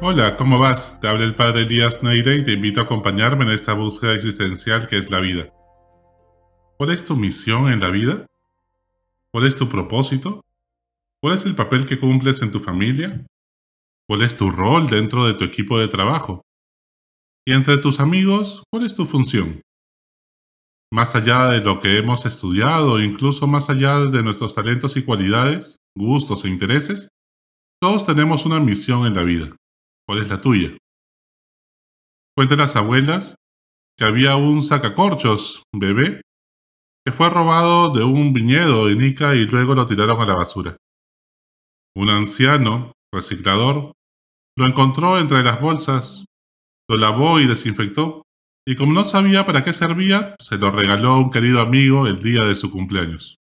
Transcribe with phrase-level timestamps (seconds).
[0.00, 1.00] Hola, ¿cómo vas?
[1.00, 4.86] Te habla el padre Elías Neire y te invito a acompañarme en esta búsqueda existencial
[4.86, 5.52] que es la vida.
[6.76, 8.24] ¿Cuál es tu misión en la vida?
[9.32, 10.44] ¿Cuál es tu propósito?
[11.20, 13.26] ¿Cuál es el papel que cumples en tu familia?
[14.06, 16.42] ¿Cuál es tu rol dentro de tu equipo de trabajo?
[17.44, 19.62] Y entre tus amigos, ¿cuál es tu función?
[20.92, 25.78] Más allá de lo que hemos estudiado, incluso más allá de nuestros talentos y cualidades,
[25.96, 27.08] gustos e intereses,
[27.80, 29.56] todos tenemos una misión en la vida.
[30.08, 30.74] ¿Cuál es la tuya?
[32.34, 33.34] Cuentan las abuelas
[33.98, 36.22] que había un sacacorchos, bebé,
[37.04, 40.78] que fue robado de un viñedo en Ica y luego lo tiraron a la basura.
[41.94, 43.92] Un anciano, reciclador,
[44.56, 46.24] lo encontró entre las bolsas,
[46.88, 48.22] lo lavó y desinfectó,
[48.66, 52.18] y como no sabía para qué servía, se lo regaló a un querido amigo el
[52.22, 53.36] día de su cumpleaños.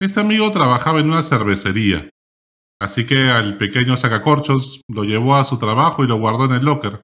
[0.00, 2.08] Este amigo trabajaba en una cervecería
[2.80, 6.64] Así que al pequeño sacacorchos lo llevó a su trabajo y lo guardó en el
[6.64, 7.00] locker,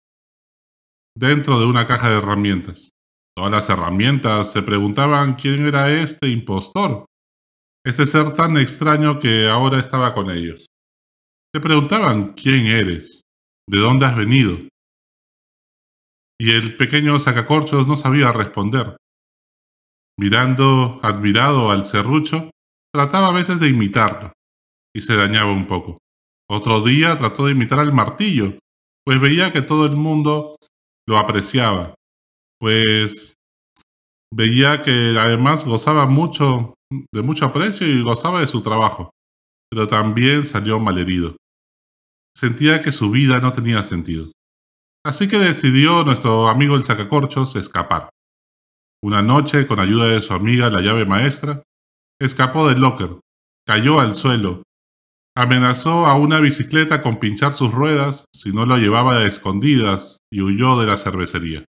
[1.17, 2.91] dentro de una caja de herramientas.
[3.35, 7.07] Todas las herramientas se preguntaban quién era este impostor,
[7.87, 10.67] este ser tan extraño que ahora estaba con ellos.
[11.55, 13.23] Se preguntaban quién eres,
[13.67, 14.59] de dónde has venido.
[16.39, 18.97] Y el pequeño sacacorchos no sabía responder.
[20.19, 22.51] Mirando admirado al serrucho,
[22.93, 24.33] trataba a veces de imitarlo
[24.95, 25.99] y se dañaba un poco.
[26.51, 28.59] Otro día trató de imitar al martillo,
[29.05, 30.57] pues veía que todo el mundo
[31.09, 31.95] lo apreciaba,
[32.61, 33.35] pues
[34.33, 36.75] veía que además gozaba mucho
[37.13, 39.11] de mucho aprecio y gozaba de su trabajo,
[39.71, 41.37] pero también salió malherido.
[42.37, 44.31] Sentía que su vida no tenía sentido.
[45.05, 48.11] Así que decidió nuestro amigo el sacacorchos escapar.
[49.03, 51.63] Una noche, con ayuda de su amiga la llave maestra,
[52.21, 53.19] escapó del locker,
[53.67, 54.63] cayó al suelo
[55.35, 60.43] Amenazó a una bicicleta con pinchar sus ruedas si no lo llevaba de escondidas y
[60.43, 61.65] huyó de la cervecería.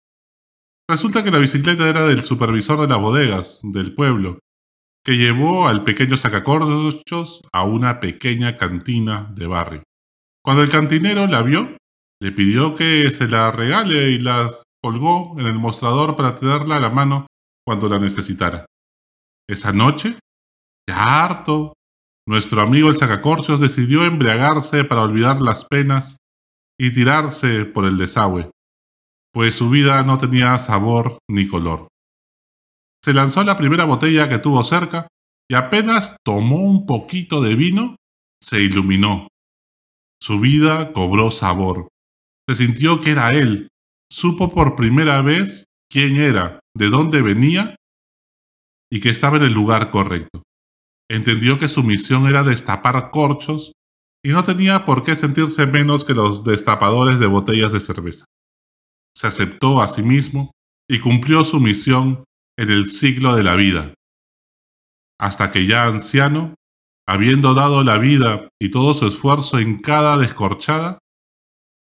[0.90, 4.40] Resulta que la bicicleta era del supervisor de las bodegas del pueblo,
[5.06, 9.84] que llevó al pequeño sacacorchos a una pequeña cantina de barrio.
[10.44, 11.78] Cuando el cantinero la vio,
[12.22, 14.50] le pidió que se la regale y la
[14.82, 17.28] colgó en el mostrador para tenerla a la mano
[17.66, 18.66] cuando la necesitara.
[19.48, 20.20] Esa noche,
[20.86, 21.74] ya harto
[22.26, 26.18] nuestro amigo el sacacorchos decidió embriagarse para olvidar las penas
[26.80, 28.50] y tirarse por el desagüe,
[29.34, 31.88] pues su vida no tenía sabor ni color.
[33.04, 35.08] Se lanzó la primera botella que tuvo cerca
[35.50, 37.98] y apenas tomó un poquito de vino,
[38.42, 39.28] se iluminó.
[40.22, 41.90] Su vida cobró sabor.
[42.48, 43.68] Se sintió que era él.
[44.10, 47.76] Supo por primera vez quién era, de dónde venía
[48.90, 50.44] y que estaba en el lugar correcto.
[51.14, 53.74] Entendió que su misión era destapar corchos
[54.26, 58.26] y no tenía por qué sentirse menos que los destapadores de botellas de cerveza.
[59.16, 60.54] Se aceptó a sí mismo
[60.90, 62.24] y cumplió su misión
[62.58, 63.94] en el ciclo de la vida,
[65.20, 66.56] hasta que ya anciano,
[67.08, 70.98] habiendo dado la vida y todo su esfuerzo en cada descorchada,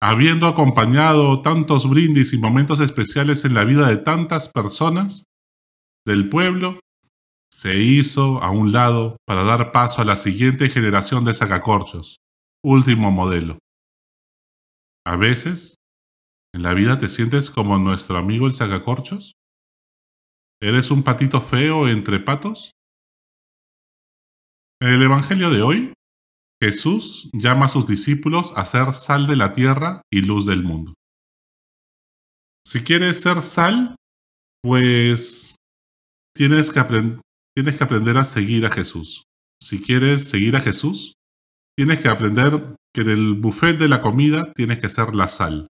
[0.02, 5.24] habiendo acompañado tantos brindis y momentos especiales en la vida de tantas personas
[6.06, 6.82] del pueblo,
[7.54, 12.18] se hizo a un lado para dar paso a la siguiente generación de sacacorchos,
[12.64, 13.60] último modelo.
[15.06, 15.76] A veces,
[16.54, 19.34] en la vida te sientes como nuestro amigo el sacacorchos.
[20.62, 22.72] ¿Eres un patito feo entre patos?
[24.82, 25.94] En el Evangelio de hoy,
[26.62, 30.96] Jesús llama a sus discípulos a ser sal de la tierra y luz del mundo.
[32.68, 33.96] Si quieres ser sal,
[34.62, 35.56] pues
[36.36, 37.23] tienes que, aprender
[37.56, 39.24] tienes que aprender a seguir a Jesús.
[39.62, 41.14] Si quieres seguir a Jesús,
[41.78, 45.68] tienes que aprender que en el buffet de la comida tienes que ser la sal.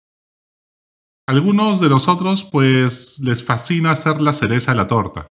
[1.27, 5.27] Algunos de los otros, pues, les fascina ser la cereza de la torta,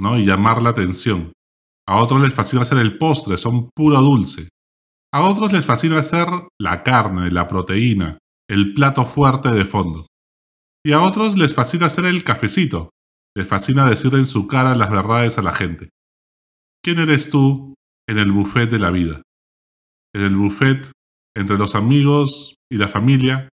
[0.00, 0.18] ¿no?
[0.18, 1.32] Y llamar la atención.
[1.86, 4.48] A otros les fascina ser el postre, son puro dulce.
[5.12, 8.18] A otros les fascina ser la carne, la proteína,
[8.48, 10.06] el plato fuerte de fondo.
[10.84, 12.90] Y a otros les fascina ser el cafecito,
[13.34, 15.90] le fascina decir en su cara las verdades a la gente.
[16.82, 17.74] ¿Quién eres tú
[18.08, 19.22] en el buffet de la vida?
[20.14, 20.90] En el buffet
[21.34, 23.48] entre los amigos y la familia.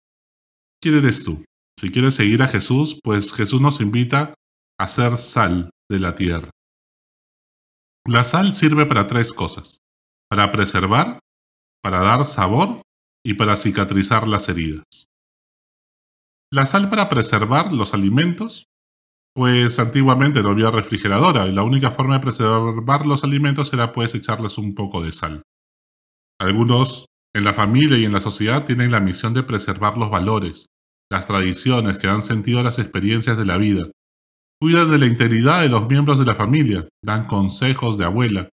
[0.82, 1.46] ¿Quién eres tú?
[1.80, 4.34] Si quieres seguir a Jesús, pues Jesús nos invita
[4.78, 6.50] a ser sal de la tierra.
[8.06, 9.78] La sal sirve para tres cosas.
[10.30, 11.20] Para preservar,
[11.82, 12.82] para dar sabor
[13.26, 14.84] y para cicatrizar las heridas.
[16.52, 18.66] La sal para preservar los alimentos
[19.40, 24.14] pues antiguamente no había refrigeradora y la única forma de preservar los alimentos era pues
[24.14, 25.44] echarles un poco de sal.
[26.42, 30.66] Algunos En la familia y en la sociedad tienen la misión de preservar los valores,
[31.10, 33.90] las tradiciones que dan sentido a las experiencias de la vida.
[34.60, 38.50] Cuidan de la integridad de los miembros de la familia, dan consejos de abuela,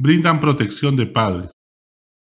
[0.00, 1.50] brindan protección de padres.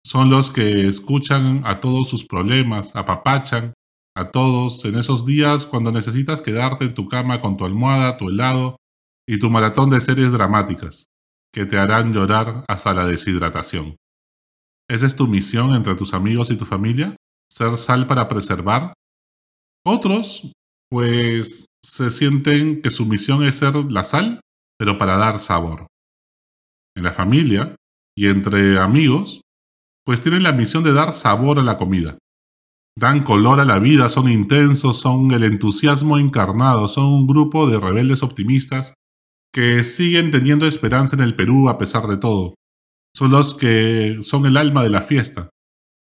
[0.03, 3.73] Son los que escuchan a todos sus problemas, apapachan
[4.19, 8.29] a todos en esos días cuando necesitas quedarte en tu cama con tu almohada, tu
[8.29, 8.75] helado
[9.27, 11.05] y tu maratón de series dramáticas,
[11.53, 13.95] que te harán llorar hasta la deshidratación.
[14.89, 17.15] ¿Esa es tu misión entre tus amigos y tu familia?
[17.49, 18.93] ¿Ser sal para preservar?
[19.85, 20.51] Otros,
[20.89, 24.41] pues, se sienten que su misión es ser la sal,
[24.77, 25.87] pero para dar sabor.
[26.95, 27.75] En la familia
[28.17, 29.41] y entre amigos,
[30.05, 32.17] pues tienen la misión de dar sabor a la comida.
[32.99, 37.79] Dan color a la vida, son intensos, son el entusiasmo encarnado, son un grupo de
[37.79, 38.93] rebeldes optimistas
[39.53, 42.55] que siguen teniendo esperanza en el Perú a pesar de todo.
[43.15, 45.49] Son los que son el alma de la fiesta.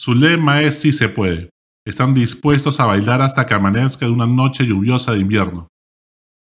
[0.01, 1.49] Su lema es si se puede.
[1.87, 5.69] Están dispuestos a bailar hasta que amanezca de una noche lluviosa de invierno.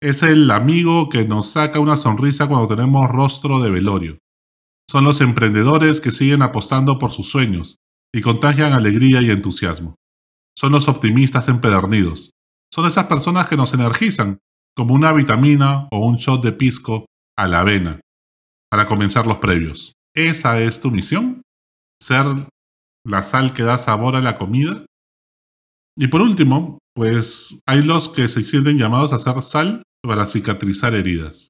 [0.01, 4.17] Es el amigo que nos saca una sonrisa cuando tenemos rostro de velorio.
[4.89, 7.75] Son los emprendedores que siguen apostando por sus sueños
[8.11, 9.98] y contagian alegría y entusiasmo.
[10.57, 12.31] Son los optimistas empedernidos.
[12.73, 14.39] Son esas personas que nos energizan,
[14.75, 17.05] como una vitamina o un shot de pisco
[17.37, 17.99] a la avena,
[18.69, 19.93] para comenzar los previos.
[20.15, 21.41] ¿Esa es tu misión?
[22.01, 22.25] ¿Ser
[23.05, 24.85] la sal que da sabor a la comida?
[25.97, 30.93] Y por último, pues hay los que se sienten llamados a ser sal para cicatrizar
[30.93, 31.49] heridas.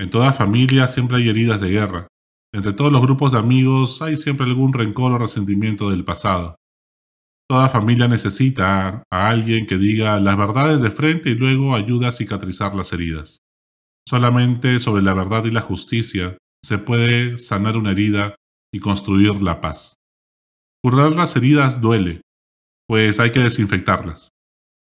[0.00, 2.08] En toda familia siempre hay heridas de guerra.
[2.54, 6.56] Entre todos los grupos de amigos hay siempre algún rencor o resentimiento del pasado.
[7.50, 12.12] Toda familia necesita a alguien que diga las verdades de frente y luego ayude a
[12.12, 13.38] cicatrizar las heridas.
[14.06, 18.34] Solamente sobre la verdad y la justicia se puede sanar una herida
[18.72, 19.94] y construir la paz.
[20.82, 22.20] Curar las heridas duele,
[22.86, 24.30] pues hay que desinfectarlas.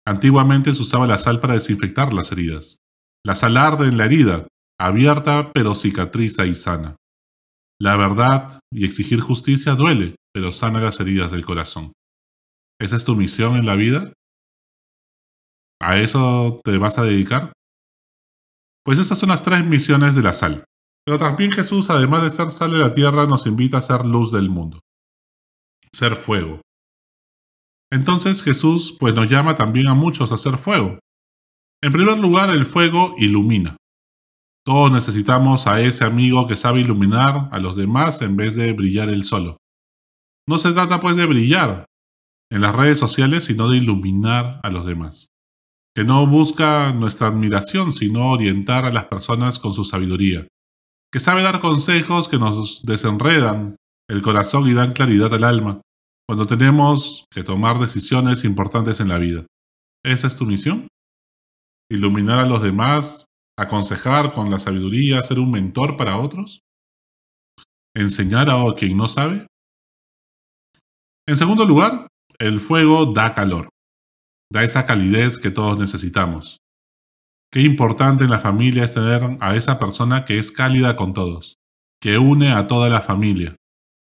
[0.05, 2.77] Antiguamente se usaba la sal para desinfectar las heridas.
[3.25, 4.47] La sal arde en la herida,
[4.77, 6.97] abierta pero cicatriza y sana.
[7.81, 11.94] La verdad y exigir justicia duele, pero sana las heridas del corazón.
[12.79, 14.13] ¿Esa es tu misión en la vida?
[15.81, 17.51] ¿A eso te vas a dedicar?
[18.85, 20.63] Pues estas son las tres misiones de la sal.
[21.05, 24.31] Pero también Jesús, además de ser sal de la tierra, nos invita a ser luz
[24.31, 24.79] del mundo.
[25.91, 26.61] Ser fuego.
[27.91, 30.99] Entonces Jesús pues nos llama también a muchos a ser fuego.
[31.81, 33.77] En primer lugar, el fuego ilumina.
[34.65, 39.09] Todos necesitamos a ese amigo que sabe iluminar a los demás en vez de brillar
[39.09, 39.57] él solo.
[40.47, 41.85] No se trata pues de brillar
[42.51, 45.28] en las redes sociales, sino de iluminar a los demás.
[45.96, 50.48] Que no busca nuestra admiración, sino orientar a las personas con su sabiduría
[51.12, 53.75] que sabe dar consejos que nos desenredan
[54.07, 55.81] el corazón y dan claridad al alma
[56.28, 59.48] cuando tenemos que tomar decisiones importantes en la vida.
[60.06, 60.88] ¿Esa es tu misión?
[61.90, 63.25] ¿Iluminar a los demás?
[63.57, 65.24] ¿Aconsejar con la sabiduría?
[65.24, 66.62] ¿Ser un mentor para otros?
[67.96, 69.48] ¿Enseñar a quien no sabe?
[71.28, 72.07] En segundo lugar,
[72.39, 73.68] el fuego da calor,
[74.51, 76.59] da esa calidez que todos necesitamos.
[77.51, 81.55] Qué importante en la familia es tener a esa persona que es cálida con todos,
[82.01, 83.58] que une a toda la familia,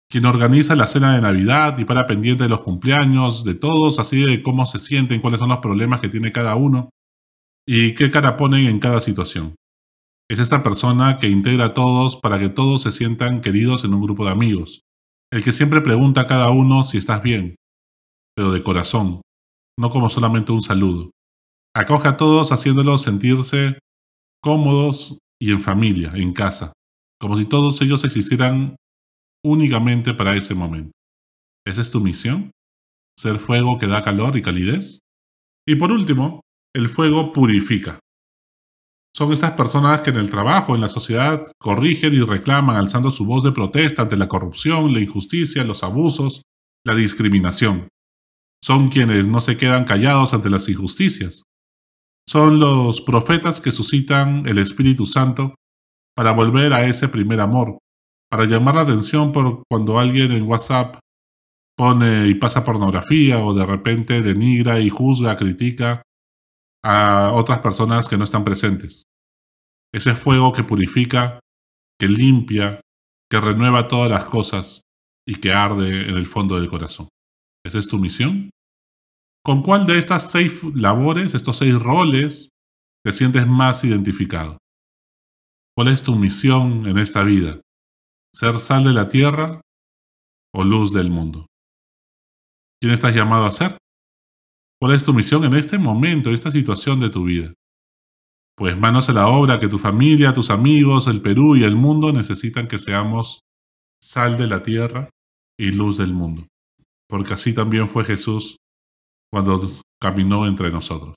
[0.09, 4.21] quien organiza la cena de Navidad y para pendiente de los cumpleaños de todos, así
[4.21, 6.91] de cómo se sienten, cuáles son los problemas que tiene cada uno
[7.67, 9.57] y qué cara ponen en cada situación.
[10.29, 14.03] Es esa persona que integra a todos para que todos se sientan queridos en un
[14.03, 14.83] grupo de amigos,
[15.33, 17.57] el que siempre pregunta a cada uno si estás bien,
[18.37, 19.21] pero de corazón,
[19.79, 21.11] no como solamente un saludo.
[21.75, 23.79] Acoge a todos haciéndolos sentirse
[24.43, 26.73] cómodos y en familia, en casa,
[27.21, 28.77] como si todos ellos existieran
[29.45, 30.93] únicamente para ese momento.
[31.67, 32.51] ¿Esa es tu misión?
[33.19, 35.01] ¿Ser fuego que da calor y calidez?
[35.67, 36.41] Y por último,
[36.75, 37.99] el fuego purifica.
[39.15, 43.25] Son estas personas que en el trabajo, en la sociedad, corrigen y reclaman alzando su
[43.25, 46.43] voz de protesta ante la corrupción, la injusticia, los abusos,
[46.85, 47.89] la discriminación.
[48.63, 51.45] Son quienes no se quedan callados ante las injusticias
[52.31, 55.57] son los profetas que suscitan el Espíritu Santo
[56.15, 57.79] para volver a ese primer amor,
[58.31, 61.01] para llamar la atención por cuando alguien en WhatsApp
[61.77, 66.03] pone y pasa pornografía o de repente denigra y juzga, critica
[66.85, 69.03] a otras personas que no están presentes.
[69.93, 71.41] Ese fuego que purifica,
[71.99, 72.81] que limpia,
[73.29, 74.83] que renueva todas las cosas
[75.27, 77.09] y que arde en el fondo del corazón.
[77.65, 78.51] Esa es tu misión.
[79.45, 82.51] ¿Con cuál de estas seis labores, estos seis roles,
[83.05, 84.59] te sientes más identificado?
[85.77, 87.61] ¿Cuál es tu misión en esta vida?
[88.35, 89.61] ¿Ser sal de la tierra
[90.55, 91.47] o luz del mundo?
[92.81, 93.79] ¿Quién estás llamado a ser?
[94.81, 97.53] ¿Cuál es tu misión en este momento, en esta situación de tu vida?
[98.57, 102.13] Pues manos a la obra que tu familia, tus amigos, el Perú y el mundo
[102.13, 103.41] necesitan que seamos
[104.03, 105.09] sal de la tierra
[105.59, 106.50] y luz del mundo
[107.11, 108.57] porque así también fue Jesús
[109.31, 111.15] cuando caminó entre nosotros.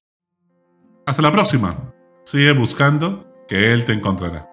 [1.05, 1.93] Hasta la próxima.
[2.25, 4.52] Sigue buscando, que Él te encontrará.